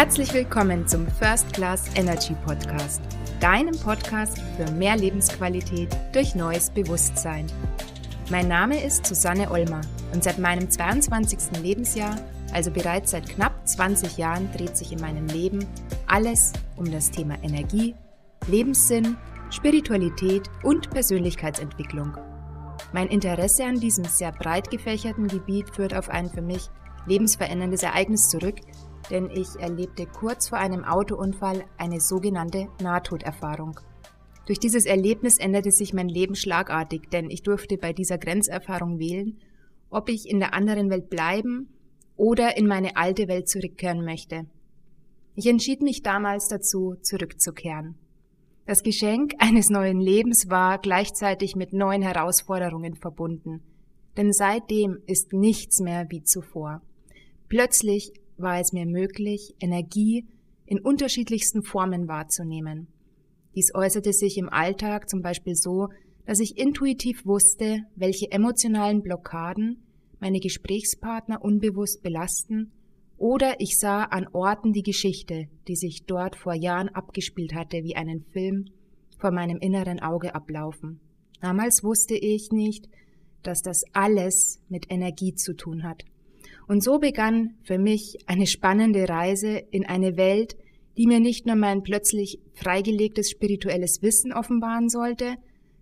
Herzlich 0.00 0.32
willkommen 0.32 0.88
zum 0.88 1.06
First 1.06 1.52
Class 1.52 1.84
Energy 1.94 2.34
Podcast, 2.46 3.02
deinem 3.38 3.78
Podcast 3.80 4.38
für 4.56 4.72
mehr 4.72 4.96
Lebensqualität 4.96 5.94
durch 6.14 6.34
neues 6.34 6.70
Bewusstsein. 6.70 7.46
Mein 8.30 8.48
Name 8.48 8.82
ist 8.82 9.04
Susanne 9.04 9.50
Olmer 9.50 9.82
und 10.14 10.24
seit 10.24 10.38
meinem 10.38 10.70
22. 10.70 11.60
Lebensjahr, 11.62 12.16
also 12.54 12.70
bereits 12.70 13.10
seit 13.10 13.28
knapp 13.28 13.68
20 13.68 14.16
Jahren, 14.16 14.50
dreht 14.56 14.74
sich 14.74 14.90
in 14.90 15.02
meinem 15.02 15.26
Leben 15.26 15.66
alles 16.06 16.54
um 16.78 16.90
das 16.90 17.10
Thema 17.10 17.34
Energie, 17.42 17.94
Lebenssinn, 18.48 19.18
Spiritualität 19.50 20.48
und 20.62 20.88
Persönlichkeitsentwicklung. 20.88 22.16
Mein 22.94 23.08
Interesse 23.08 23.66
an 23.66 23.78
diesem 23.78 24.06
sehr 24.06 24.32
breit 24.32 24.70
gefächerten 24.70 25.28
Gebiet 25.28 25.68
führt 25.68 25.92
auf 25.94 26.08
ein 26.08 26.30
für 26.30 26.40
mich 26.40 26.70
lebensveränderndes 27.06 27.82
Ereignis 27.82 28.30
zurück, 28.30 28.56
denn 29.08 29.30
ich 29.30 29.48
erlebte 29.58 30.06
kurz 30.06 30.48
vor 30.48 30.58
einem 30.58 30.84
Autounfall 30.84 31.64
eine 31.78 32.00
sogenannte 32.00 32.68
Nahtoderfahrung. 32.82 33.80
Durch 34.46 34.58
dieses 34.58 34.84
Erlebnis 34.84 35.38
änderte 35.38 35.70
sich 35.70 35.94
mein 35.94 36.08
Leben 36.08 36.34
schlagartig, 36.34 37.08
denn 37.10 37.30
ich 37.30 37.42
durfte 37.42 37.78
bei 37.78 37.92
dieser 37.92 38.18
Grenzerfahrung 38.18 38.98
wählen, 38.98 39.38
ob 39.90 40.08
ich 40.08 40.28
in 40.28 40.40
der 40.40 40.54
anderen 40.54 40.90
Welt 40.90 41.08
bleiben 41.08 41.68
oder 42.16 42.56
in 42.56 42.66
meine 42.66 42.96
alte 42.96 43.28
Welt 43.28 43.48
zurückkehren 43.48 44.04
möchte. 44.04 44.46
Ich 45.34 45.46
entschied 45.46 45.82
mich 45.82 46.02
damals 46.02 46.48
dazu, 46.48 46.96
zurückzukehren. 47.00 47.94
Das 48.66 48.82
Geschenk 48.82 49.34
eines 49.38 49.70
neuen 49.70 50.00
Lebens 50.00 50.50
war 50.50 50.78
gleichzeitig 50.78 51.56
mit 51.56 51.72
neuen 51.72 52.02
Herausforderungen 52.02 52.94
verbunden, 52.94 53.62
denn 54.16 54.32
seitdem 54.32 54.98
ist 55.06 55.32
nichts 55.32 55.80
mehr 55.80 56.06
wie 56.10 56.22
zuvor. 56.22 56.82
Plötzlich 57.48 58.12
war 58.42 58.60
es 58.60 58.72
mir 58.72 58.86
möglich, 58.86 59.54
Energie 59.60 60.26
in 60.66 60.80
unterschiedlichsten 60.80 61.62
Formen 61.62 62.08
wahrzunehmen. 62.08 62.88
Dies 63.54 63.74
äußerte 63.74 64.12
sich 64.12 64.38
im 64.38 64.48
Alltag 64.48 65.08
zum 65.08 65.22
Beispiel 65.22 65.54
so, 65.54 65.88
dass 66.26 66.40
ich 66.40 66.58
intuitiv 66.58 67.26
wusste, 67.26 67.80
welche 67.96 68.30
emotionalen 68.30 69.02
Blockaden 69.02 69.82
meine 70.20 70.38
Gesprächspartner 70.38 71.42
unbewusst 71.42 72.02
belasten, 72.02 72.72
oder 73.16 73.56
ich 73.58 73.78
sah 73.78 74.04
an 74.04 74.28
Orten 74.32 74.72
die 74.72 74.82
Geschichte, 74.82 75.48
die 75.68 75.76
sich 75.76 76.06
dort 76.06 76.36
vor 76.36 76.54
Jahren 76.54 76.88
abgespielt 76.88 77.52
hatte, 77.52 77.84
wie 77.84 77.94
einen 77.94 78.24
Film 78.32 78.64
vor 79.18 79.30
meinem 79.30 79.58
inneren 79.58 80.00
Auge 80.00 80.34
ablaufen. 80.34 81.00
Damals 81.42 81.84
wusste 81.84 82.14
ich 82.14 82.50
nicht, 82.50 82.88
dass 83.42 83.60
das 83.60 83.84
alles 83.92 84.62
mit 84.70 84.90
Energie 84.90 85.34
zu 85.34 85.54
tun 85.54 85.82
hat. 85.82 86.04
Und 86.70 86.84
so 86.84 87.00
begann 87.00 87.56
für 87.64 87.78
mich 87.78 88.16
eine 88.26 88.46
spannende 88.46 89.08
Reise 89.08 89.60
in 89.72 89.86
eine 89.86 90.16
Welt, 90.16 90.56
die 90.96 91.08
mir 91.08 91.18
nicht 91.18 91.44
nur 91.44 91.56
mein 91.56 91.82
plötzlich 91.82 92.38
freigelegtes 92.54 93.28
spirituelles 93.28 94.02
Wissen 94.02 94.32
offenbaren 94.32 94.88
sollte, 94.88 95.34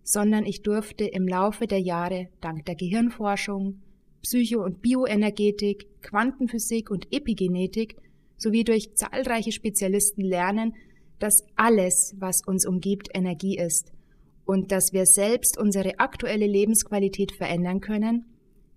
sondern 0.03 0.47
ich 0.47 0.63
durfte 0.63 1.05
im 1.05 1.29
Laufe 1.29 1.67
der 1.67 1.81
Jahre 1.81 2.29
dank 2.41 2.65
der 2.65 2.75
Gehirnforschung, 2.75 3.83
Psycho- 4.23 4.65
und 4.65 4.81
Bioenergetik, 4.81 5.89
Quantenphysik 6.01 6.91
und 6.91 7.13
Epigenetik 7.13 7.97
sowie 8.39 8.65
durch 8.65 8.95
zahlreiche 8.95 9.53
Spezialisten 9.53 10.23
lernen, 10.23 10.75
dass 11.19 11.45
alles, 11.55 12.15
was 12.19 12.41
uns 12.47 12.65
umgibt, 12.65 13.11
Energie 13.13 13.59
ist 13.59 13.93
und 14.47 14.73
dass 14.73 14.95
wir 14.95 15.05
selbst 15.05 15.59
unsere 15.59 15.99
aktuelle 15.99 16.47
Lebensqualität 16.47 17.33
verändern 17.33 17.83
können, 17.83 18.25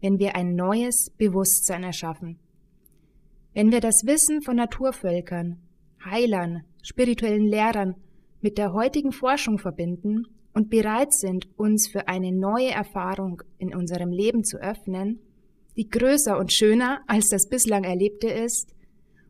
wenn 0.01 0.19
wir 0.19 0.35
ein 0.35 0.55
neues 0.55 1.11
Bewusstsein 1.17 1.83
erschaffen. 1.83 2.39
Wenn 3.53 3.71
wir 3.71 3.79
das 3.79 4.05
Wissen 4.05 4.41
von 4.41 4.55
Naturvölkern, 4.55 5.57
Heilern, 6.03 6.63
spirituellen 6.81 7.45
Lehrern 7.45 7.95
mit 8.41 8.57
der 8.57 8.73
heutigen 8.73 9.11
Forschung 9.11 9.59
verbinden 9.59 10.25
und 10.53 10.69
bereit 10.69 11.13
sind, 11.13 11.47
uns 11.57 11.87
für 11.87 12.07
eine 12.07 12.31
neue 12.31 12.71
Erfahrung 12.71 13.43
in 13.57 13.75
unserem 13.75 14.11
Leben 14.11 14.43
zu 14.43 14.57
öffnen, 14.57 15.19
die 15.77 15.89
größer 15.89 16.37
und 16.37 16.51
schöner 16.51 17.01
als 17.07 17.29
das 17.29 17.47
bislang 17.47 17.83
Erlebte 17.83 18.27
ist, 18.27 18.73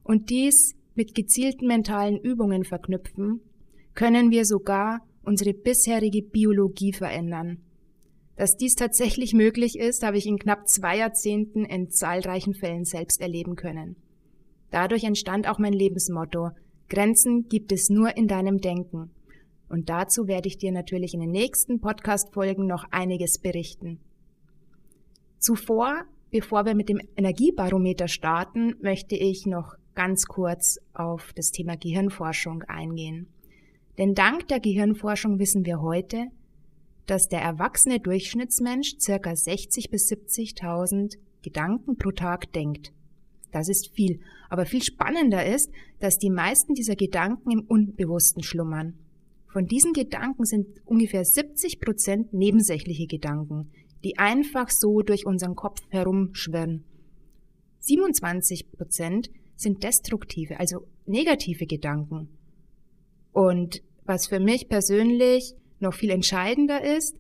und 0.04 0.30
dies 0.30 0.76
mit 0.96 1.14
gezielten 1.14 1.68
mentalen 1.68 2.18
Übungen 2.20 2.64
verknüpfen, 2.64 3.42
können 3.94 4.32
wir 4.32 4.46
sogar 4.46 5.02
unsere 5.24 5.54
bisherige 5.54 6.22
Biologie 6.24 6.94
verändern. 6.94 7.62
Dass 8.36 8.58
dies 8.58 8.76
tatsächlich 8.76 9.34
möglich 9.34 9.78
ist, 9.78 10.04
habe 10.04 10.18
ich 10.18 10.26
in 10.26 10.40
knapp 10.40 10.68
zwei 10.68 10.98
Jahrzehnten 10.98 11.66
in 11.66 11.90
zahlreichen 11.90 12.54
Fällen 12.54 12.86
selbst 12.86 13.22
erleben 13.22 13.56
können. 13.56 13.96
Dadurch 14.72 15.04
entstand 15.04 15.48
auch 15.48 15.60
mein 15.60 15.74
Lebensmotto, 15.74 16.52
Grenzen 16.90 17.48
gibt 17.48 17.72
es 17.72 17.90
nur 17.90 18.18
in 18.18 18.28
deinem 18.28 18.60
Denken. 18.60 19.12
Und 19.70 19.90
dazu 19.90 20.28
werde 20.28 20.48
ich 20.48 20.58
dir 20.58 20.72
natürlich 20.72 21.14
in 21.14 21.22
den 21.22 21.32
nächsten 21.32 21.80
Podcast-Folgen 21.80 22.68
noch 22.68 22.86
einiges 22.92 23.40
berichten. 23.40 24.00
Zuvor, 25.40 26.04
bevor 26.30 26.66
wir 26.66 26.76
mit 26.76 26.90
dem 26.90 27.00
Energiebarometer 27.16 28.08
starten, 28.08 28.76
möchte 28.82 29.16
ich 29.16 29.46
noch 29.46 29.76
ganz 29.96 30.26
kurz 30.26 30.80
auf 30.94 31.32
das 31.34 31.52
Thema 31.52 31.78
Gehirnforschung 31.78 32.64
eingehen. 32.64 33.28
Denn 33.98 34.14
dank 34.14 34.48
der 34.48 34.60
Gehirnforschung 34.60 35.40
wissen 35.40 35.66
wir 35.66 35.82
heute, 35.82 36.28
dass 37.06 37.28
der 37.28 37.42
erwachsene 37.42 38.00
Durchschnittsmensch 38.00 38.98
circa 39.00 39.36
60 39.36 39.90
bis 39.90 40.10
70.000 40.10 41.18
Gedanken 41.42 41.98
pro 41.98 42.12
Tag 42.12 42.52
denkt. 42.54 42.94
Das 43.52 43.68
ist 43.68 43.94
viel. 43.94 44.20
Aber 44.50 44.66
viel 44.66 44.84
spannender 44.84 45.46
ist, 45.46 45.72
dass 46.00 46.18
die 46.18 46.30
meisten 46.30 46.74
dieser 46.74 46.96
Gedanken 46.96 47.52
im 47.52 47.62
Unbewussten 47.62 48.44
schlummern. 48.44 48.98
Von 49.48 49.68
diesen 49.68 49.92
Gedanken 49.92 50.46
sind 50.46 50.68
ungefähr 50.86 51.26
70 51.26 51.82
Prozent 51.82 52.34
nebensächliche 52.34 53.08
Gedanken, 53.08 53.72
die 54.04 54.18
einfach 54.18 54.70
so 54.70 55.02
durch 55.02 55.26
unseren 55.26 55.56
Kopf 55.56 55.82
herumschwirren. 55.90 56.86
27 57.80 58.72
Prozent 58.72 59.30
sind 59.56 59.84
destruktive, 59.84 60.60
also 60.60 60.88
negative 61.06 61.66
Gedanken. 61.66 62.30
Und 63.34 63.82
was 64.06 64.28
für 64.28 64.40
mich 64.40 64.70
persönlich 64.70 65.56
noch 65.82 65.94
viel 65.94 66.10
entscheidender 66.10 66.84
ist, 66.84 67.18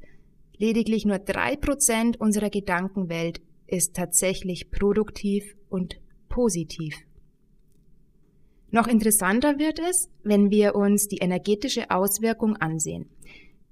lediglich 0.58 1.06
nur 1.06 1.20
drei 1.20 1.56
Prozent 1.56 2.20
unserer 2.20 2.50
Gedankenwelt 2.50 3.42
ist 3.68 3.96
tatsächlich 3.96 4.70
produktiv 4.70 5.56
und 5.70 6.00
positiv. 6.30 6.96
Noch 8.70 8.88
interessanter 8.88 9.60
wird 9.60 9.80
es, 9.80 10.10
wenn 10.24 10.50
wir 10.50 10.76
uns 10.76 11.08
die 11.08 11.18
energetische 11.18 11.92
Auswirkung 11.92 12.56
ansehen. 12.56 13.10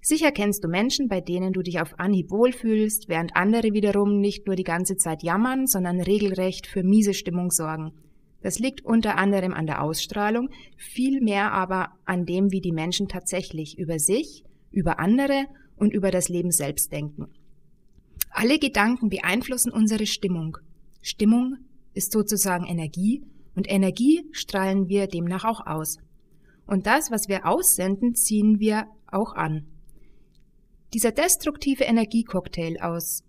Sicher 0.02 0.32
kennst 0.32 0.64
du 0.64 0.68
Menschen, 0.68 1.08
bei 1.08 1.22
denen 1.22 1.54
du 1.54 1.62
dich 1.62 1.80
auf 1.80 2.00
Anhieb 2.00 2.32
wohlfühlst, 2.32 3.10
während 3.10 3.36
andere 3.36 3.74
wiederum 3.74 4.20
nicht 4.20 4.48
nur 4.48 4.56
die 4.56 4.64
ganze 4.64 4.98
Zeit 4.98 5.24
jammern, 5.24 5.68
sondern 5.68 6.02
regelrecht 6.02 6.68
für 6.68 6.84
miese 6.84 7.14
Stimmung 7.14 7.52
sorgen. 7.52 7.92
Das 8.42 8.60
liegt 8.60 8.86
unter 8.86 9.18
anderem 9.18 9.54
an 9.54 9.66
der 9.66 9.82
Ausstrahlung, 9.84 10.50
vielmehr 10.78 11.52
aber 11.52 11.90
an 12.06 12.26
dem, 12.26 12.52
wie 12.52 12.62
die 12.62 12.72
Menschen 12.72 13.10
tatsächlich 13.10 13.78
über 13.78 14.00
sich, 14.00 14.44
über 14.72 15.00
andere 15.00 15.46
und 15.76 15.94
über 15.94 16.12
das 16.12 16.30
Leben 16.30 16.52
selbst 16.52 16.92
denken. 16.92 17.28
Alle 18.30 18.60
Gedanken 18.60 19.10
beeinflussen 19.10 19.72
unsere 19.72 20.06
Stimmung. 20.06 20.58
Stimmung 21.02 21.58
ist 21.94 22.12
sozusagen 22.12 22.66
Energie 22.66 23.24
und 23.56 23.70
Energie 23.70 24.26
strahlen 24.32 24.88
wir 24.88 25.08
demnach 25.08 25.46
auch 25.46 25.66
aus. 25.66 25.98
Und 26.66 26.86
das, 26.86 27.10
was 27.10 27.28
wir 27.28 27.46
aussenden, 27.46 28.16
ziehen 28.16 28.60
wir 28.60 28.86
auch 29.08 29.34
an. 29.34 29.66
Dieser 30.94 31.12
destruktive 31.12 31.84
Energiecocktail 31.84 32.80
aus 32.82 33.24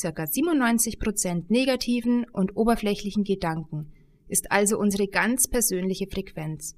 ca. 0.00 0.08
97% 0.08 1.44
negativen 1.48 2.26
und 2.32 2.56
oberflächlichen 2.56 3.24
Gedanken 3.24 3.92
ist 4.28 4.50
also 4.50 4.78
unsere 4.78 5.08
ganz 5.08 5.48
persönliche 5.48 6.06
Frequenz. 6.06 6.74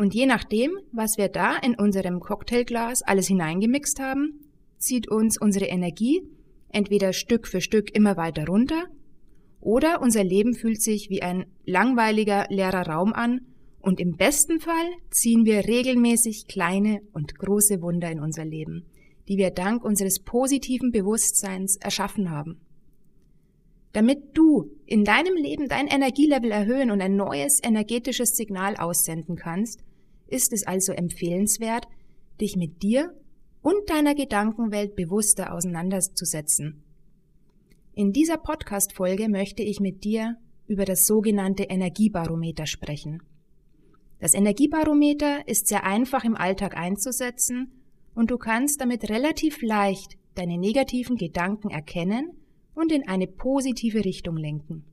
Und 0.00 0.14
je 0.14 0.24
nachdem, 0.24 0.78
was 0.92 1.18
wir 1.18 1.28
da 1.28 1.58
in 1.58 1.74
unserem 1.74 2.20
Cocktailglas 2.20 3.02
alles 3.02 3.26
hineingemixt 3.26 4.00
haben, 4.00 4.40
zieht 4.78 5.10
uns 5.10 5.38
unsere 5.38 5.66
Energie 5.66 6.22
entweder 6.70 7.12
Stück 7.12 7.46
für 7.46 7.60
Stück 7.60 7.94
immer 7.94 8.16
weiter 8.16 8.46
runter 8.46 8.86
oder 9.60 10.00
unser 10.00 10.24
Leben 10.24 10.54
fühlt 10.54 10.80
sich 10.80 11.10
wie 11.10 11.20
ein 11.20 11.44
langweiliger, 11.66 12.46
leerer 12.48 12.86
Raum 12.86 13.12
an 13.12 13.42
und 13.82 14.00
im 14.00 14.16
besten 14.16 14.58
Fall 14.58 14.88
ziehen 15.10 15.44
wir 15.44 15.68
regelmäßig 15.68 16.46
kleine 16.48 17.02
und 17.12 17.38
große 17.38 17.82
Wunder 17.82 18.10
in 18.10 18.20
unser 18.20 18.46
Leben, 18.46 18.86
die 19.28 19.36
wir 19.36 19.50
dank 19.50 19.84
unseres 19.84 20.20
positiven 20.20 20.92
Bewusstseins 20.92 21.76
erschaffen 21.76 22.30
haben. 22.30 22.58
Damit 23.92 24.34
du 24.34 24.70
in 24.86 25.04
deinem 25.04 25.34
Leben 25.34 25.68
dein 25.68 25.88
Energielevel 25.88 26.52
erhöhen 26.52 26.90
und 26.90 27.02
ein 27.02 27.16
neues 27.16 27.58
energetisches 27.62 28.30
Signal 28.30 28.76
aussenden 28.76 29.36
kannst, 29.36 29.82
ist 30.30 30.52
es 30.52 30.66
also 30.66 30.92
empfehlenswert, 30.92 31.86
dich 32.40 32.56
mit 32.56 32.82
dir 32.82 33.14
und 33.62 33.90
deiner 33.90 34.14
Gedankenwelt 34.14 34.96
bewusster 34.96 35.52
auseinanderzusetzen. 35.52 36.82
In 37.94 38.12
dieser 38.12 38.38
Podcast-Folge 38.38 39.28
möchte 39.28 39.62
ich 39.62 39.80
mit 39.80 40.04
dir 40.04 40.36
über 40.66 40.84
das 40.84 41.06
sogenannte 41.06 41.64
Energiebarometer 41.64 42.66
sprechen. 42.66 43.22
Das 44.20 44.34
Energiebarometer 44.34 45.48
ist 45.48 45.66
sehr 45.66 45.84
einfach 45.84 46.24
im 46.24 46.36
Alltag 46.36 46.76
einzusetzen 46.76 47.72
und 48.14 48.30
du 48.30 48.38
kannst 48.38 48.80
damit 48.80 49.08
relativ 49.10 49.62
leicht 49.62 50.16
deine 50.34 50.58
negativen 50.58 51.16
Gedanken 51.16 51.70
erkennen 51.70 52.30
und 52.74 52.92
in 52.92 53.08
eine 53.08 53.26
positive 53.26 54.04
Richtung 54.04 54.36
lenken. 54.36 54.84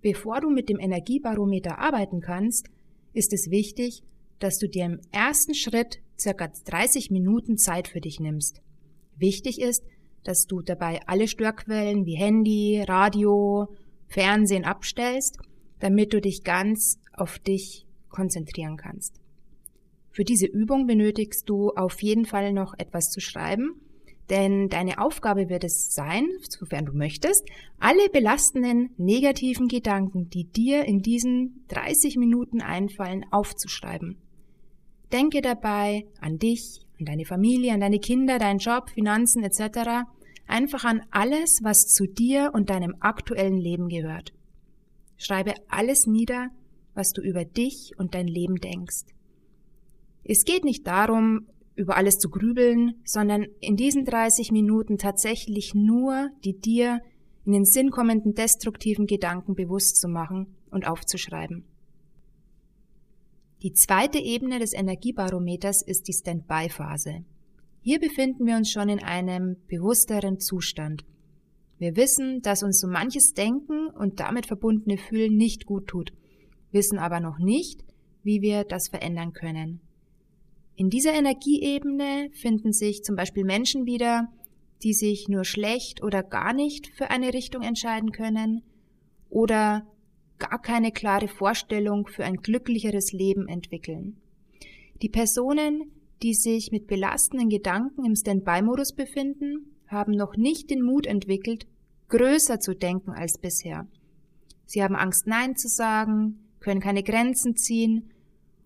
Bevor 0.00 0.40
du 0.40 0.50
mit 0.50 0.68
dem 0.68 0.78
Energiebarometer 0.78 1.78
arbeiten 1.78 2.20
kannst, 2.20 2.68
ist 3.12 3.32
es 3.32 3.50
wichtig, 3.50 4.02
dass 4.38 4.58
du 4.58 4.68
dir 4.68 4.84
im 4.84 5.00
ersten 5.12 5.54
Schritt 5.54 6.00
circa 6.18 6.48
30 6.48 7.10
Minuten 7.10 7.56
Zeit 7.56 7.88
für 7.88 8.00
dich 8.00 8.20
nimmst. 8.20 8.60
Wichtig 9.16 9.60
ist, 9.60 9.84
dass 10.22 10.46
du 10.46 10.62
dabei 10.62 11.00
alle 11.06 11.28
Störquellen 11.28 12.06
wie 12.06 12.16
Handy, 12.16 12.82
Radio, 12.86 13.68
Fernsehen 14.08 14.64
abstellst, 14.64 15.38
damit 15.80 16.12
du 16.12 16.20
dich 16.20 16.44
ganz 16.44 16.98
auf 17.12 17.38
dich 17.38 17.86
konzentrieren 18.08 18.76
kannst. 18.76 19.20
Für 20.10 20.24
diese 20.24 20.46
Übung 20.46 20.86
benötigst 20.86 21.48
du 21.48 21.70
auf 21.70 22.00
jeden 22.02 22.24
Fall 22.24 22.52
noch 22.52 22.74
etwas 22.78 23.10
zu 23.10 23.20
schreiben, 23.20 23.80
denn 24.30 24.68
deine 24.68 24.98
Aufgabe 24.98 25.48
wird 25.48 25.64
es 25.64 25.94
sein, 25.94 26.26
sofern 26.48 26.86
du 26.86 26.92
möchtest, 26.92 27.46
alle 27.78 28.08
belastenden 28.08 28.90
negativen 28.96 29.68
Gedanken, 29.68 30.30
die 30.30 30.44
dir 30.44 30.84
in 30.84 31.00
diesen 31.00 31.64
30 31.68 32.16
Minuten 32.16 32.62
einfallen, 32.62 33.26
aufzuschreiben. 33.30 34.16
Denke 35.12 35.42
dabei 35.42 36.06
an 36.20 36.38
dich, 36.38 36.80
an 36.98 37.04
deine 37.04 37.26
Familie, 37.26 37.74
an 37.74 37.80
deine 37.80 37.98
Kinder, 37.98 38.38
deinen 38.38 38.58
Job, 38.58 38.90
Finanzen 38.90 39.44
etc. 39.44 40.06
Einfach 40.46 40.84
an 40.84 41.02
alles, 41.10 41.60
was 41.62 41.86
zu 41.86 42.06
dir 42.06 42.50
und 42.54 42.70
deinem 42.70 42.96
aktuellen 43.00 43.58
Leben 43.58 43.88
gehört. 43.88 44.32
Schreibe 45.16 45.54
alles 45.68 46.06
nieder, 46.06 46.48
was 46.94 47.12
du 47.12 47.20
über 47.20 47.44
dich 47.44 47.92
und 47.98 48.14
dein 48.14 48.26
Leben 48.26 48.56
denkst. 48.56 49.04
Es 50.24 50.44
geht 50.44 50.64
nicht 50.64 50.86
darum, 50.86 51.46
über 51.76 51.96
alles 51.96 52.18
zu 52.18 52.30
grübeln, 52.30 52.94
sondern 53.04 53.46
in 53.60 53.76
diesen 53.76 54.04
30 54.04 54.52
Minuten 54.52 54.98
tatsächlich 54.98 55.74
nur 55.74 56.30
die 56.44 56.58
dir 56.58 57.00
in 57.44 57.52
den 57.52 57.64
Sinn 57.64 57.90
kommenden 57.90 58.34
destruktiven 58.34 59.06
Gedanken 59.06 59.54
bewusst 59.54 60.00
zu 60.00 60.08
machen 60.08 60.54
und 60.70 60.86
aufzuschreiben. 60.86 61.64
Die 63.62 63.72
zweite 63.72 64.18
Ebene 64.18 64.58
des 64.58 64.72
Energiebarometers 64.72 65.82
ist 65.82 66.08
die 66.08 66.12
Standby-Phase. 66.12 67.24
Hier 67.80 67.98
befinden 67.98 68.46
wir 68.46 68.56
uns 68.56 68.70
schon 68.70 68.88
in 68.88 69.02
einem 69.02 69.56
bewussteren 69.68 70.38
Zustand. 70.38 71.04
Wir 71.78 71.96
wissen, 71.96 72.40
dass 72.42 72.62
uns 72.62 72.80
so 72.80 72.86
manches 72.86 73.32
Denken 73.34 73.88
und 73.88 74.20
damit 74.20 74.46
verbundene 74.46 74.96
Fühlen 74.96 75.36
nicht 75.36 75.66
gut 75.66 75.86
tut, 75.86 76.12
wissen 76.72 76.98
aber 76.98 77.20
noch 77.20 77.38
nicht, 77.38 77.84
wie 78.22 78.40
wir 78.40 78.64
das 78.64 78.88
verändern 78.88 79.32
können. 79.32 79.80
In 80.76 80.90
dieser 80.90 81.12
Energieebene 81.12 82.30
finden 82.32 82.72
sich 82.72 83.04
zum 83.04 83.14
Beispiel 83.14 83.44
Menschen 83.44 83.86
wieder, 83.86 84.28
die 84.82 84.92
sich 84.92 85.28
nur 85.28 85.44
schlecht 85.44 86.02
oder 86.02 86.22
gar 86.22 86.52
nicht 86.52 86.88
für 86.88 87.10
eine 87.10 87.32
Richtung 87.32 87.62
entscheiden 87.62 88.10
können 88.10 88.62
oder 89.30 89.86
gar 90.38 90.60
keine 90.60 90.90
klare 90.90 91.28
Vorstellung 91.28 92.06
für 92.08 92.24
ein 92.24 92.36
glücklicheres 92.36 93.12
Leben 93.12 93.46
entwickeln. 93.46 94.16
Die 95.00 95.08
Personen, 95.08 95.92
die 96.22 96.34
sich 96.34 96.72
mit 96.72 96.86
belastenden 96.86 97.48
Gedanken 97.48 98.04
im 98.04 98.16
Standby-Modus 98.16 98.94
befinden, 98.94 99.76
haben 99.86 100.12
noch 100.12 100.36
nicht 100.36 100.70
den 100.70 100.82
Mut 100.82 101.06
entwickelt, 101.06 101.66
größer 102.08 102.58
zu 102.58 102.74
denken 102.74 103.12
als 103.12 103.38
bisher. 103.38 103.86
Sie 104.66 104.82
haben 104.82 104.96
Angst, 104.96 105.26
Nein 105.26 105.56
zu 105.56 105.68
sagen, 105.68 106.40
können 106.58 106.80
keine 106.80 107.02
Grenzen 107.02 107.56
ziehen 107.56 108.10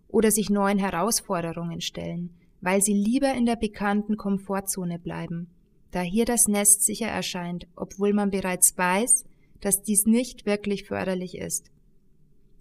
oder 0.08 0.30
sich 0.30 0.50
neuen 0.50 0.78
Herausforderungen 0.78 1.80
stellen, 1.80 2.30
weil 2.60 2.82
sie 2.82 2.94
lieber 2.94 3.32
in 3.34 3.46
der 3.46 3.56
bekannten 3.56 4.16
Komfortzone 4.16 4.98
bleiben, 4.98 5.48
da 5.90 6.00
hier 6.00 6.24
das 6.24 6.48
Nest 6.48 6.84
sicher 6.84 7.06
erscheint, 7.06 7.66
obwohl 7.76 8.12
man 8.12 8.30
bereits 8.30 8.76
weiß, 8.76 9.24
dass 9.60 9.82
dies 9.82 10.06
nicht 10.06 10.46
wirklich 10.46 10.84
förderlich 10.84 11.36
ist. 11.36 11.70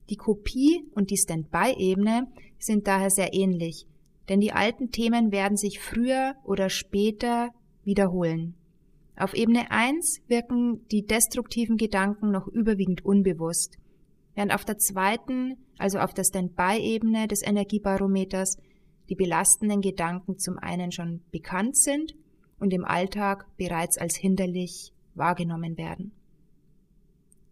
Die 0.09 0.15
Kopie 0.15 0.85
und 0.93 1.09
die 1.11 1.17
Standby-Ebene 1.17 2.27
sind 2.59 2.87
daher 2.87 3.09
sehr 3.09 3.33
ähnlich, 3.33 3.87
denn 4.29 4.39
die 4.39 4.53
alten 4.53 4.91
Themen 4.91 5.31
werden 5.31 5.57
sich 5.57 5.79
früher 5.79 6.35
oder 6.43 6.69
später 6.69 7.49
wiederholen. 7.83 8.55
Auf 9.17 9.33
Ebene 9.33 9.71
1 9.71 10.21
wirken 10.27 10.87
die 10.89 11.05
destruktiven 11.05 11.77
Gedanken 11.77 12.31
noch 12.31 12.47
überwiegend 12.47 13.03
unbewusst, 13.03 13.77
während 14.35 14.53
auf 14.53 14.63
der 14.63 14.77
zweiten, 14.77 15.57
also 15.77 15.99
auf 15.99 16.13
der 16.13 16.23
Standby-Ebene 16.23 17.27
des 17.27 17.41
Energiebarometers, 17.41 18.57
die 19.09 19.15
belastenden 19.15 19.81
Gedanken 19.81 20.37
zum 20.37 20.57
einen 20.57 20.91
schon 20.91 21.21
bekannt 21.31 21.77
sind 21.77 22.15
und 22.59 22.73
im 22.73 22.85
Alltag 22.85 23.45
bereits 23.57 23.97
als 23.97 24.15
hinderlich 24.15 24.91
wahrgenommen 25.15 25.77
werden. 25.77 26.11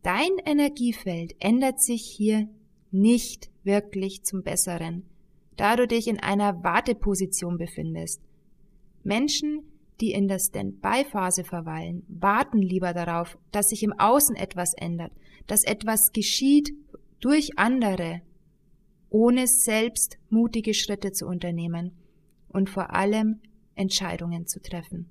Dein 0.01 0.37
Energiefeld 0.45 1.35
ändert 1.39 1.81
sich 1.81 2.03
hier 2.03 2.47
nicht 2.91 3.49
wirklich 3.63 4.23
zum 4.23 4.43
Besseren, 4.43 5.03
da 5.57 5.75
du 5.75 5.87
dich 5.87 6.07
in 6.07 6.19
einer 6.19 6.63
Warteposition 6.63 7.57
befindest. 7.57 8.21
Menschen, 9.03 9.63
die 10.01 10.11
in 10.11 10.27
der 10.27 10.39
Stand-by-Phase 10.39 11.43
verweilen, 11.43 12.03
warten 12.07 12.61
lieber 12.61 12.93
darauf, 12.93 13.37
dass 13.51 13.69
sich 13.69 13.81
im 13.83 13.93
Außen 13.93 14.35
etwas 14.35 14.73
ändert, 14.73 15.11
dass 15.47 15.63
etwas 15.63 16.11
geschieht 16.11 16.73
durch 17.19 17.57
andere, 17.57 18.21
ohne 19.09 19.47
selbst 19.47 20.17
mutige 20.29 20.73
Schritte 20.73 21.11
zu 21.11 21.25
unternehmen 21.25 21.91
und 22.49 22.69
vor 22.69 22.93
allem 22.93 23.41
Entscheidungen 23.75 24.47
zu 24.47 24.61
treffen. 24.61 25.09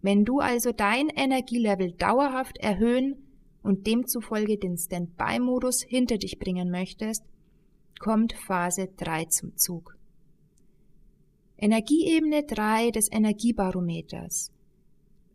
Wenn 0.00 0.24
du 0.24 0.40
also 0.40 0.72
dein 0.72 1.08
Energielevel 1.08 1.92
dauerhaft 1.92 2.58
erhöhen 2.58 3.16
und 3.62 3.86
demzufolge 3.86 4.58
den 4.58 4.76
Standby-Modus 4.76 5.82
hinter 5.82 6.18
dich 6.18 6.38
bringen 6.38 6.70
möchtest, 6.70 7.24
kommt 8.00 8.32
Phase 8.32 8.88
3 8.96 9.26
zum 9.26 9.56
Zug. 9.56 9.96
Energieebene 11.56 12.42
3 12.42 12.90
des 12.90 13.12
Energiebarometers. 13.12 14.50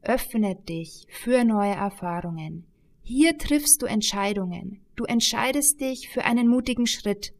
Öffne 0.01 0.55
dich 0.55 1.07
für 1.09 1.45
neue 1.45 1.71
Erfahrungen. 1.71 2.65
Hier 3.09 3.37
triffst 3.37 3.81
du 3.81 3.85
Entscheidungen. 3.85 4.81
Du 4.97 5.05
entscheidest 5.05 5.79
dich 5.79 6.09
für 6.09 6.25
einen 6.25 6.49
mutigen 6.49 6.87
Schritt, 6.87 7.33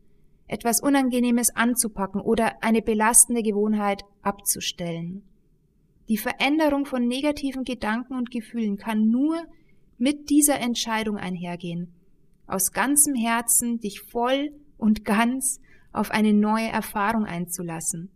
etwas 0.48 0.80
Unangenehmes 0.82 1.54
anzupacken 1.58 2.22
oder 2.22 2.64
eine 2.64 2.82
belastende 2.82 3.44
Gewohnheit 3.44 4.04
abzustellen. 4.22 5.24
Die 6.08 6.16
Veränderung 6.16 6.86
von 6.86 7.06
negativen 7.06 7.66
Gedanken 7.66 8.14
und 8.14 8.32
Gefühlen 8.32 8.78
kann 8.78 9.10
nur 9.10 9.44
mit 9.98 10.30
dieser 10.30 10.58
Entscheidung 10.58 11.18
einhergehen, 11.18 11.94
aus 12.46 12.72
ganzem 12.72 13.16
Herzen 13.16 13.82
dich 13.82 14.00
voll 14.00 14.54
und 14.78 15.04
ganz 15.04 15.60
auf 15.92 16.12
eine 16.12 16.32
neue 16.32 16.70
Erfahrung 16.70 17.26
einzulassen. 17.26 18.10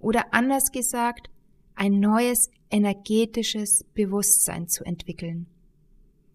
Oder 0.00 0.34
anders 0.34 0.72
gesagt, 0.72 1.30
ein 1.76 2.00
neues 2.00 2.50
energetisches 2.72 3.84
Bewusstsein 3.94 4.66
zu 4.66 4.82
entwickeln. 4.82 5.46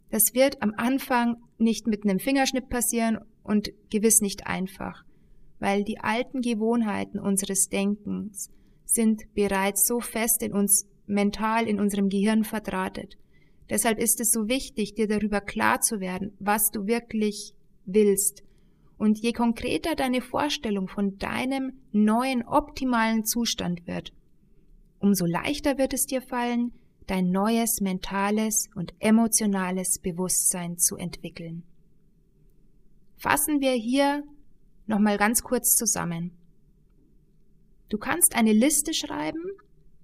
Das 0.10 0.34
wird 0.34 0.62
am 0.62 0.74
Anfang 0.78 1.38
nicht 1.58 1.88
mit 1.88 2.04
einem 2.04 2.20
Fingerschnipp 2.20 2.70
passieren 2.70 3.20
und 3.44 3.72
gewiss 3.90 4.22
nicht 4.22 4.48
einfach, 4.48 5.04
weil 5.60 5.84
die 5.84 6.00
alten 6.00 6.42
Gewohnheiten 6.42 7.20
unseres 7.20 7.70
Denkens 7.70 8.50
sind 8.86 9.24
bereits 9.34 9.86
so 9.86 10.00
fest 10.00 10.42
in 10.44 10.54
uns 10.54 10.88
mental 11.06 11.68
in 11.68 11.80
unserem 11.80 12.10
Gehirn 12.10 12.44
verdrahtet, 12.44 13.18
Deshalb 13.70 14.00
ist 14.00 14.22
es 14.22 14.32
so 14.32 14.48
wichtig, 14.48 14.96
dir 14.96 15.08
darüber 15.08 15.42
klar 15.42 15.82
zu 15.82 16.00
werden, 16.00 16.34
was 16.40 16.72
du 16.72 16.88
wirklich 16.88 17.54
willst. 17.86 18.44
Und 18.98 19.20
je 19.20 19.34
konkreter 19.34 19.96
deine 19.96 20.22
Vorstellung 20.22 20.88
von 20.88 21.18
deinem 21.18 21.74
neuen 21.92 22.44
optimalen 22.44 23.26
Zustand 23.26 23.86
wird, 23.86 24.14
umso 25.00 25.26
leichter 25.26 25.78
wird 25.78 25.94
es 25.94 26.06
dir 26.06 26.22
fallen, 26.22 26.72
dein 27.08 27.32
neues 27.32 27.82
mentales 27.82 28.70
und 28.76 28.94
emotionales 29.00 30.00
Bewusstsein 30.00 30.78
zu 30.78 30.98
entwickeln. 30.98 31.64
Fassen 33.18 33.62
wir 33.62 33.72
hier 33.72 34.24
nochmal 34.86 35.18
ganz 35.18 35.42
kurz 35.42 35.76
zusammen. 35.76 36.32
Du 37.90 37.98
kannst 37.98 38.36
eine 38.36 38.54
Liste 38.54 38.94
schreiben 38.94 39.42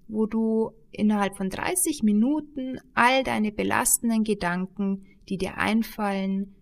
wo 0.07 0.25
du 0.25 0.71
innerhalb 0.91 1.37
von 1.37 1.49
30 1.49 2.03
Minuten 2.03 2.79
all 2.93 3.23
deine 3.23 3.51
belastenden 3.51 4.23
Gedanken, 4.23 5.05
die 5.29 5.37
dir 5.37 5.57
einfallen, 5.57 6.55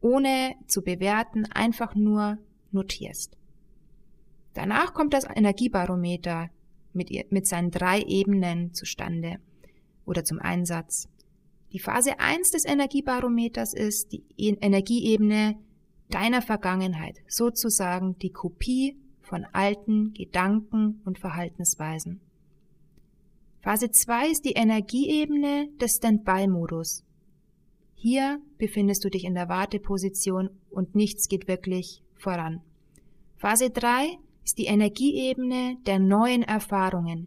ohne 0.00 0.54
zu 0.66 0.82
bewerten, 0.82 1.46
einfach 1.46 1.94
nur 1.94 2.38
notierst. 2.70 3.36
Danach 4.54 4.94
kommt 4.94 5.14
das 5.14 5.24
Energiebarometer 5.24 6.50
mit, 6.92 7.10
mit 7.32 7.46
seinen 7.46 7.70
drei 7.70 8.00
Ebenen 8.02 8.74
zustande 8.74 9.38
oder 10.08 10.24
zum 10.24 10.40
Einsatz. 10.40 11.08
Die 11.72 11.78
Phase 11.78 12.18
1 12.18 12.50
des 12.52 12.64
Energiebarometers 12.64 13.74
ist 13.74 14.12
die 14.12 14.24
e-, 14.36 14.56
Energieebene 14.60 15.56
deiner 16.08 16.40
Vergangenheit, 16.40 17.18
sozusagen 17.28 18.18
die 18.18 18.30
Kopie 18.30 18.96
von 19.20 19.44
alten 19.52 20.14
Gedanken 20.14 21.02
und 21.04 21.18
Verhaltensweisen. 21.18 22.20
Phase 23.60 23.90
2 23.90 24.30
ist 24.30 24.44
die 24.46 24.52
Energieebene 24.52 25.68
des 25.80 25.96
Standby-Modus. 25.96 27.04
Hier 27.94 28.40
befindest 28.56 29.04
du 29.04 29.10
dich 29.10 29.24
in 29.24 29.34
der 29.34 29.48
Warteposition 29.48 30.48
und 30.70 30.94
nichts 30.94 31.28
geht 31.28 31.48
wirklich 31.48 32.02
voran. 32.14 32.62
Phase 33.36 33.70
3 33.70 34.16
ist 34.44 34.56
die 34.56 34.66
Energieebene 34.66 35.76
der 35.84 35.98
neuen 35.98 36.42
Erfahrungen. 36.42 37.26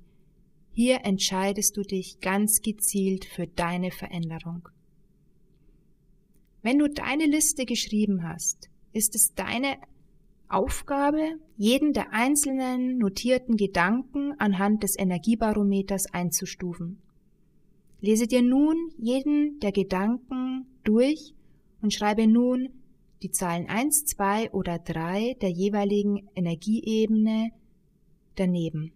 Hier 0.74 1.01
entscheidest 1.04 1.75
du 1.75 1.82
dich 1.82 2.22
ganz 2.22 2.62
gezielt 2.62 3.25
für 3.25 3.46
deine 3.46 3.92
Veränderung. 3.92 4.70
Wenn 6.62 6.80
du 6.80 6.88
deine 6.88 7.25
Liste 7.25 7.66
geschrieben 7.66 8.24
hast, 8.24 8.70
ist 8.94 9.16
es 9.16 9.34
deine 9.34 9.78
Aufgabe, 10.48 11.40
jeden 11.58 11.92
der 11.94 12.13
einzelnen 12.13 12.98
notierten 12.98 13.58
Gedanken 13.58 14.34
anhand 14.40 14.84
des 14.84 14.98
Energiebarometers 14.98 16.13
einzustufen. 16.13 17.01
Lese 18.00 18.28
dir 18.28 18.42
nun 18.42 18.92
jeden 18.98 19.60
der 19.60 19.72
Gedanken 19.72 20.66
durch 20.84 21.34
und 21.82 21.94
schreibe 21.94 22.28
nun 22.28 22.70
die 23.24 23.32
Zahlen 23.32 23.68
1, 23.68 24.06
2 24.06 24.51
oder 24.51 24.80
3 24.80 25.36
der 25.42 25.50
jeweiligen 25.50 26.28
Energieebene 26.36 27.51
daneben. 28.36 28.92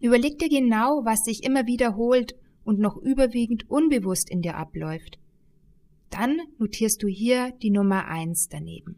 Überleg 0.00 0.38
dir 0.38 0.48
genau, 0.48 1.04
was 1.04 1.24
sich 1.24 1.44
immer 1.44 1.66
wiederholt 1.66 2.34
und 2.64 2.78
noch 2.78 2.96
überwiegend 2.96 3.70
unbewusst 3.70 4.28
in 4.30 4.42
dir 4.42 4.56
abläuft. 4.56 5.18
Dann 6.10 6.40
notierst 6.58 7.02
du 7.02 7.08
hier 7.08 7.52
die 7.62 7.70
Nummer 7.70 8.06
1 8.06 8.48
daneben. 8.48 8.96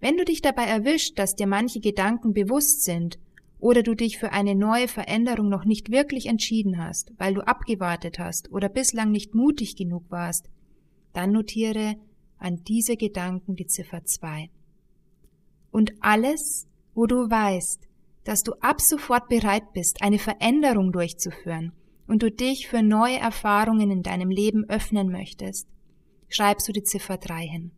Wenn 0.00 0.16
du 0.16 0.24
dich 0.24 0.42
dabei 0.42 0.64
erwischt, 0.64 1.18
dass 1.18 1.36
dir 1.36 1.46
manche 1.46 1.80
Gedanken 1.80 2.32
bewusst 2.32 2.82
sind 2.82 3.18
oder 3.60 3.84
du 3.84 3.94
dich 3.94 4.18
für 4.18 4.32
eine 4.32 4.56
neue 4.56 4.88
Veränderung 4.88 5.48
noch 5.48 5.64
nicht 5.64 5.92
wirklich 5.92 6.26
entschieden 6.26 6.78
hast, 6.78 7.12
weil 7.18 7.34
du 7.34 7.46
abgewartet 7.46 8.18
hast 8.18 8.50
oder 8.50 8.68
bislang 8.68 9.12
nicht 9.12 9.34
mutig 9.34 9.76
genug 9.76 10.04
warst, 10.10 10.48
dann 11.12 11.30
notiere 11.30 11.94
an 12.38 12.64
diese 12.64 12.96
Gedanken 12.96 13.54
die 13.54 13.66
Ziffer 13.66 14.04
2. 14.04 14.50
Und 15.70 15.92
alles, 16.00 16.66
wo 16.94 17.06
du 17.06 17.30
weißt, 17.30 17.86
dass 18.24 18.42
du 18.42 18.52
ab 18.60 18.80
sofort 18.80 19.28
bereit 19.28 19.72
bist, 19.72 20.02
eine 20.02 20.18
Veränderung 20.18 20.92
durchzuführen 20.92 21.72
und 22.06 22.22
du 22.22 22.30
dich 22.30 22.68
für 22.68 22.82
neue 22.82 23.18
Erfahrungen 23.18 23.90
in 23.90 24.02
deinem 24.02 24.30
Leben 24.30 24.68
öffnen 24.68 25.10
möchtest, 25.10 25.66
schreibst 26.28 26.68
du 26.68 26.72
die 26.72 26.82
Ziffer 26.82 27.18
3 27.18 27.46
hin. 27.46 27.70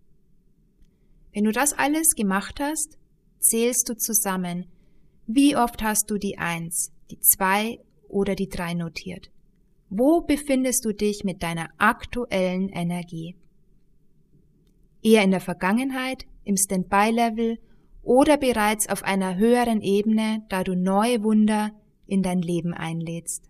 Wenn 1.33 1.45
du 1.45 1.53
das 1.53 1.73
alles 1.73 2.15
gemacht 2.15 2.61
hast, 2.61 2.99
zählst 3.39 3.89
du 3.89 3.97
zusammen, 3.97 4.67
wie 5.27 5.57
oft 5.57 5.83
hast 5.83 6.11
du 6.11 6.19
die 6.19 6.39
Eins, 6.39 6.93
die 7.11 7.21
Zwei 7.21 7.81
oder 8.09 8.35
die 8.35 8.49
Drei 8.49 8.75
notiert. 8.75 9.31
Wo 9.91 10.21
befindest 10.21 10.85
du 10.85 10.93
dich 10.93 11.25
mit 11.25 11.43
deiner 11.43 11.69
aktuellen 11.79 12.69
Energie? 12.69 13.37
Eher 15.03 15.23
in 15.23 15.31
der 15.31 15.41
Vergangenheit, 15.41 16.27
im 16.45 16.57
Standby-Level 16.57 17.59
oder 18.05 18.37
bereits 18.37 18.89
auf 18.89 19.03
einer 19.03 19.37
höheren 19.37 19.81
Ebene, 19.81 20.45
da 20.49 20.63
du 20.63 20.77
neue 20.77 21.23
Wunder 21.23 21.73
in 22.07 22.23
dein 22.23 22.43
Leben 22.43 22.75
einlädst. 22.75 23.49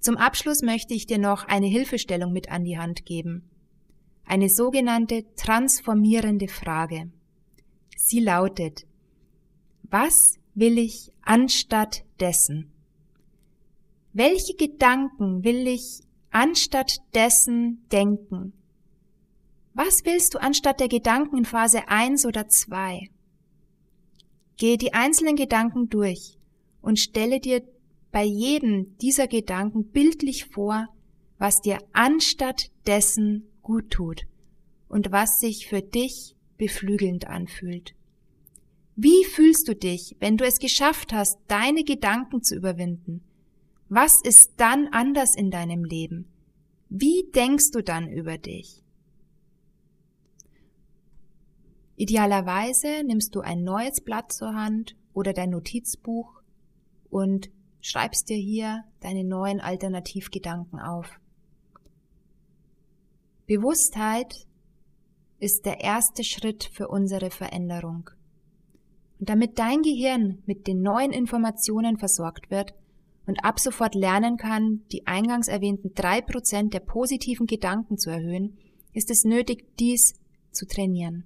Zum 0.00 0.16
Abschluss 0.16 0.62
möchte 0.62 0.94
ich 0.94 1.06
dir 1.06 1.18
noch 1.18 1.44
eine 1.48 1.66
Hilfestellung 1.66 2.32
mit 2.32 2.50
an 2.50 2.64
die 2.64 2.78
Hand 2.78 3.04
geben 3.04 3.50
eine 4.26 4.48
sogenannte 4.48 5.24
transformierende 5.36 6.48
Frage. 6.48 7.10
Sie 7.96 8.20
lautet, 8.20 8.86
was 9.84 10.38
will 10.54 10.78
ich 10.78 11.12
anstatt 11.22 12.04
dessen? 12.20 12.72
Welche 14.12 14.54
Gedanken 14.54 15.44
will 15.44 15.66
ich 15.68 16.00
anstatt 16.30 16.98
dessen 17.14 17.86
denken? 17.92 18.52
Was 19.78 20.06
willst 20.06 20.32
du 20.32 20.38
anstatt 20.40 20.80
der 20.80 20.88
Gedanken 20.88 21.36
in 21.36 21.44
Phase 21.44 21.86
1 21.88 22.24
oder 22.24 22.48
2? 22.48 23.10
Gehe 24.56 24.78
die 24.78 24.94
einzelnen 24.94 25.36
Gedanken 25.36 25.90
durch 25.90 26.38
und 26.80 26.98
stelle 26.98 27.40
dir 27.40 27.62
bei 28.10 28.24
jedem 28.24 28.96
dieser 28.96 29.26
Gedanken 29.26 29.90
bildlich 29.90 30.46
vor, 30.46 30.88
was 31.36 31.60
dir 31.60 31.78
anstatt 31.92 32.70
dessen 32.86 33.50
gut 33.60 33.90
tut 33.90 34.22
und 34.88 35.12
was 35.12 35.40
sich 35.40 35.68
für 35.68 35.82
dich 35.82 36.34
beflügelnd 36.56 37.26
anfühlt. 37.26 37.94
Wie 38.94 39.26
fühlst 39.26 39.68
du 39.68 39.76
dich, 39.76 40.16
wenn 40.20 40.38
du 40.38 40.46
es 40.46 40.58
geschafft 40.58 41.12
hast, 41.12 41.38
deine 41.48 41.84
Gedanken 41.84 42.42
zu 42.42 42.56
überwinden? 42.56 43.20
Was 43.90 44.22
ist 44.22 44.52
dann 44.56 44.88
anders 44.90 45.36
in 45.36 45.50
deinem 45.50 45.84
Leben? 45.84 46.28
Wie 46.88 47.30
denkst 47.34 47.72
du 47.72 47.82
dann 47.82 48.08
über 48.08 48.38
dich? 48.38 48.85
Idealerweise 51.96 53.02
nimmst 53.04 53.34
du 53.34 53.40
ein 53.40 53.64
neues 53.64 54.02
Blatt 54.02 54.30
zur 54.32 54.54
Hand 54.54 54.96
oder 55.14 55.32
dein 55.32 55.50
Notizbuch 55.50 56.42
und 57.08 57.50
schreibst 57.80 58.28
dir 58.28 58.36
hier 58.36 58.84
deine 59.00 59.24
neuen 59.24 59.60
Alternativgedanken 59.60 60.78
auf. 60.78 61.18
Bewusstheit 63.46 64.46
ist 65.38 65.64
der 65.64 65.80
erste 65.80 66.22
Schritt 66.22 66.64
für 66.72 66.88
unsere 66.88 67.30
Veränderung. 67.30 68.10
Und 69.18 69.30
damit 69.30 69.58
dein 69.58 69.80
Gehirn 69.82 70.42
mit 70.44 70.66
den 70.66 70.82
neuen 70.82 71.12
Informationen 71.12 71.96
versorgt 71.96 72.50
wird 72.50 72.74
und 73.26 73.42
ab 73.44 73.58
sofort 73.58 73.94
lernen 73.94 74.36
kann, 74.36 74.82
die 74.92 75.06
eingangs 75.06 75.48
erwähnten 75.48 75.92
drei 75.94 76.20
Prozent 76.20 76.74
der 76.74 76.80
positiven 76.80 77.46
Gedanken 77.46 77.96
zu 77.96 78.10
erhöhen, 78.10 78.58
ist 78.92 79.10
es 79.10 79.24
nötig, 79.24 79.64
dies 79.78 80.14
zu 80.50 80.66
trainieren. 80.66 81.24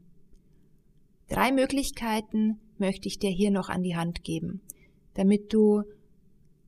Drei 1.30 1.52
Möglichkeiten 1.52 2.58
möchte 2.76 3.06
ich 3.06 3.20
dir 3.20 3.30
hier 3.30 3.52
noch 3.52 3.68
an 3.68 3.84
die 3.84 3.94
Hand 3.94 4.24
geben, 4.24 4.60
damit 5.14 5.52
du 5.52 5.84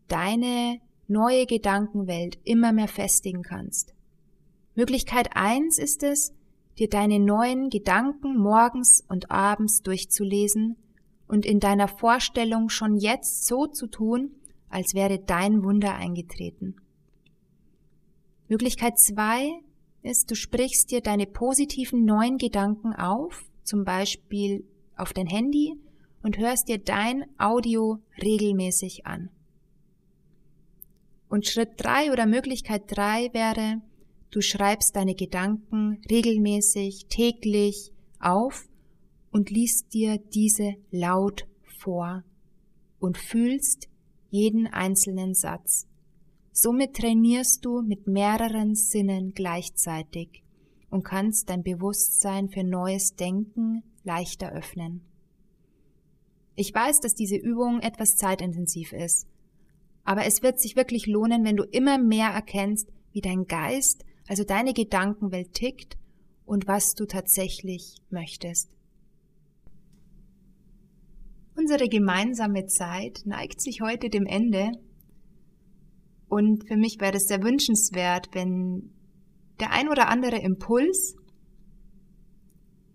deine 0.06 0.80
neue 1.08 1.46
Gedankenwelt 1.46 2.38
immer 2.44 2.72
mehr 2.72 2.86
festigen 2.86 3.42
kannst. 3.42 3.92
Möglichkeit 4.76 5.30
eins 5.34 5.78
ist 5.78 6.04
es, 6.04 6.32
dir 6.78 6.88
deine 6.88 7.18
neuen 7.18 7.70
Gedanken 7.70 8.38
morgens 8.38 9.04
und 9.08 9.32
abends 9.32 9.82
durchzulesen 9.82 10.76
und 11.26 11.44
in 11.44 11.58
deiner 11.58 11.88
Vorstellung 11.88 12.68
schon 12.68 12.96
jetzt 12.96 13.46
so 13.46 13.66
zu 13.66 13.88
tun, 13.88 14.30
als 14.68 14.94
wäre 14.94 15.18
dein 15.18 15.64
Wunder 15.64 15.96
eingetreten. 15.96 16.76
Möglichkeit 18.46 18.98
zwei 19.00 19.50
ist, 20.02 20.30
du 20.30 20.36
sprichst 20.36 20.92
dir 20.92 21.00
deine 21.00 21.26
positiven 21.26 22.04
neuen 22.04 22.38
Gedanken 22.38 22.92
auf, 22.94 23.44
zum 23.64 23.84
Beispiel 23.84 24.64
auf 24.96 25.12
dein 25.12 25.26
Handy, 25.26 25.76
und 26.22 26.38
hörst 26.38 26.68
dir 26.68 26.78
dein 26.78 27.24
Audio 27.36 27.98
regelmäßig 28.22 29.06
an. 29.06 29.28
Und 31.28 31.48
Schritt 31.48 31.72
drei 31.78 32.12
oder 32.12 32.26
Möglichkeit 32.26 32.84
drei 32.86 33.28
wäre, 33.32 33.82
Du 34.32 34.40
schreibst 34.40 34.96
deine 34.96 35.14
Gedanken 35.14 36.00
regelmäßig, 36.10 37.04
täglich 37.10 37.92
auf 38.18 38.66
und 39.30 39.50
liest 39.50 39.92
dir 39.92 40.16
diese 40.16 40.76
laut 40.90 41.46
vor 41.66 42.24
und 42.98 43.18
fühlst 43.18 43.90
jeden 44.30 44.66
einzelnen 44.66 45.34
Satz. 45.34 45.86
Somit 46.50 46.96
trainierst 46.96 47.62
du 47.62 47.82
mit 47.82 48.06
mehreren 48.06 48.74
Sinnen 48.74 49.34
gleichzeitig 49.34 50.41
und 50.92 51.04
kannst 51.04 51.48
dein 51.48 51.62
Bewusstsein 51.62 52.48
für 52.48 52.62
neues 52.62 53.16
Denken 53.16 53.82
leichter 54.04 54.52
öffnen. 54.52 55.00
Ich 56.54 56.72
weiß, 56.72 57.00
dass 57.00 57.14
diese 57.14 57.36
Übung 57.36 57.80
etwas 57.80 58.14
zeitintensiv 58.16 58.92
ist, 58.92 59.26
aber 60.04 60.26
es 60.26 60.42
wird 60.42 60.60
sich 60.60 60.76
wirklich 60.76 61.06
lohnen, 61.06 61.44
wenn 61.44 61.56
du 61.56 61.64
immer 61.64 61.98
mehr 61.98 62.28
erkennst, 62.28 62.92
wie 63.12 63.22
dein 63.22 63.46
Geist 63.46 64.04
also 64.28 64.44
deine 64.44 64.72
Gedankenwelt 64.72 65.54
tickt 65.54 65.96
und 66.44 66.66
was 66.66 66.94
du 66.94 67.06
tatsächlich 67.06 67.96
möchtest. 68.10 68.70
Unsere 71.56 71.88
gemeinsame 71.88 72.66
Zeit 72.66 73.22
neigt 73.24 73.60
sich 73.60 73.80
heute 73.80 74.10
dem 74.10 74.26
Ende 74.26 74.72
und 76.28 76.66
für 76.66 76.76
mich 76.76 77.00
wäre 77.00 77.16
es 77.16 77.28
sehr 77.28 77.42
wünschenswert, 77.42 78.28
wenn 78.32 78.90
der 79.62 79.70
ein 79.70 79.88
oder 79.88 80.08
andere 80.08 80.38
Impuls 80.38 81.14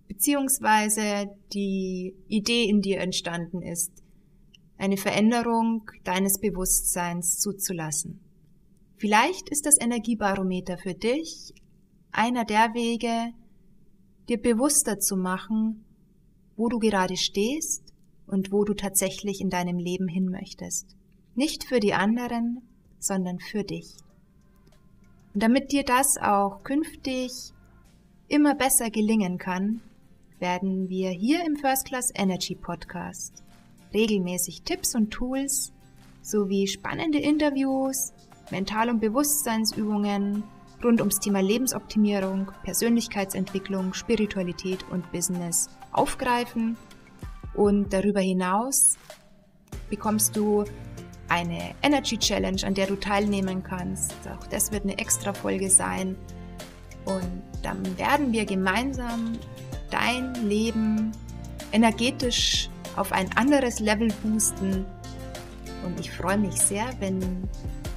beziehungsweise 0.09 1.29
die 1.53 2.13
Idee 2.27 2.65
in 2.65 2.81
dir 2.81 2.99
entstanden 2.99 3.61
ist, 3.61 4.03
eine 4.77 4.97
Veränderung 4.97 5.89
deines 6.03 6.39
Bewusstseins 6.39 7.39
zuzulassen. 7.39 8.19
Vielleicht 8.97 9.49
ist 9.49 9.65
das 9.65 9.79
Energiebarometer 9.79 10.77
für 10.77 10.93
dich 10.93 11.53
einer 12.11 12.43
der 12.43 12.73
Wege, 12.73 13.31
dir 14.27 14.41
bewusster 14.41 14.99
zu 14.99 15.15
machen, 15.15 15.85
wo 16.57 16.67
du 16.67 16.79
gerade 16.79 17.15
stehst 17.15 17.93
und 18.25 18.51
wo 18.51 18.65
du 18.65 18.73
tatsächlich 18.73 19.39
in 19.39 19.49
deinem 19.49 19.77
Leben 19.77 20.09
hin 20.09 20.25
möchtest. 20.25 20.97
Nicht 21.33 21.63
für 21.63 21.79
die 21.79 21.93
anderen, 21.93 22.61
sondern 22.99 23.39
für 23.39 23.63
dich. 23.63 23.95
Und 25.37 25.43
damit 25.43 25.71
dir 25.71 25.83
das 25.83 26.17
auch 26.17 26.63
künftig 26.63 27.31
immer 28.27 28.55
besser 28.55 28.89
gelingen 28.89 29.37
kann, 29.37 29.81
werden 30.39 30.89
wir 30.89 31.11
hier 31.11 31.45
im 31.45 31.57
First 31.57 31.85
Class 31.85 32.11
Energy 32.15 32.55
Podcast 32.55 33.43
regelmäßig 33.93 34.63
Tipps 34.63 34.95
und 34.95 35.11
Tools 35.11 35.73
sowie 36.23 36.65
spannende 36.65 37.19
Interviews, 37.19 38.13
Mental- 38.49 38.89
und 38.89 38.99
Bewusstseinsübungen 38.99 40.41
rund 40.83 41.01
ums 41.01 41.19
Thema 41.19 41.41
Lebensoptimierung, 41.41 42.51
Persönlichkeitsentwicklung, 42.63 43.93
Spiritualität 43.93 44.89
und 44.89 45.11
Business 45.11 45.69
aufgreifen. 45.91 46.77
Und 47.53 47.93
darüber 47.93 48.21
hinaus 48.21 48.97
bekommst 49.91 50.35
du 50.35 50.63
eine 51.29 51.75
Energy 51.81 52.17
Challenge, 52.17 52.61
an 52.63 52.73
der 52.73 52.87
du 52.87 52.95
teilnehmen 52.95 53.63
kannst. 53.63 54.15
Auch 54.27 54.47
das 54.47 54.71
wird 54.71 54.83
eine 54.83 54.97
extra 54.97 55.33
Folge 55.33 55.69
sein. 55.69 56.15
Und 57.05 57.41
dann 57.63 57.97
werden 57.97 58.31
wir 58.31 58.45
gemeinsam 58.45 59.33
dein 59.89 60.33
Leben 60.47 61.11
energetisch 61.71 62.69
auf 62.95 63.11
ein 63.11 63.29
anderes 63.37 63.79
Level 63.79 64.09
boosten. 64.23 64.85
Und 65.85 65.99
ich 65.99 66.11
freue 66.11 66.37
mich 66.37 66.55
sehr, 66.55 66.85
wenn 66.99 67.47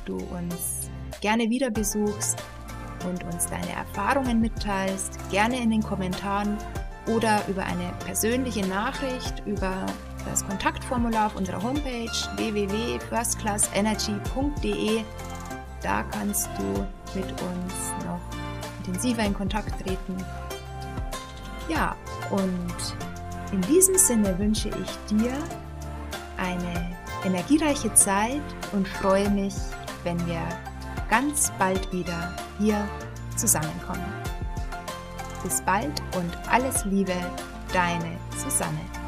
du 0.04 0.16
uns 0.16 0.90
gerne 1.20 1.50
wieder 1.50 1.70
besuchst 1.70 2.42
und 3.08 3.24
uns 3.24 3.46
deine 3.46 3.72
Erfahrungen 3.72 4.40
mitteilst, 4.40 5.18
gerne 5.30 5.60
in 5.60 5.70
den 5.70 5.82
Kommentaren 5.82 6.56
oder 7.06 7.42
über 7.48 7.64
eine 7.64 7.92
persönliche 8.04 8.66
Nachricht 8.66 9.42
über 9.46 9.86
das 10.24 10.46
Kontaktformular 10.46 11.26
auf 11.26 11.36
unserer 11.36 11.62
Homepage 11.62 12.10
www.firstclassenergy.de. 12.36 15.04
Da 15.82 16.02
kannst 16.04 16.48
du 16.58 16.86
mit 17.18 17.30
uns 17.30 17.92
noch 18.04 18.20
intensiver 18.78 19.24
in 19.24 19.34
Kontakt 19.34 19.84
treten. 19.84 20.16
Ja, 21.68 21.94
und 22.30 22.74
in 23.52 23.60
diesem 23.62 23.96
Sinne 23.96 24.38
wünsche 24.38 24.68
ich 24.68 25.16
dir 25.16 25.32
eine 26.36 26.96
energiereiche 27.24 27.92
Zeit 27.94 28.42
und 28.72 28.86
freue 28.88 29.30
mich, 29.30 29.54
wenn 30.04 30.24
wir 30.26 30.42
ganz 31.08 31.50
bald 31.58 31.90
wieder 31.92 32.36
hier 32.58 32.86
zusammenkommen. 33.36 34.04
Bis 35.42 35.62
bald 35.62 36.02
und 36.16 36.30
alles 36.50 36.84
Liebe, 36.84 37.16
deine 37.72 38.18
Susanne. 38.36 38.99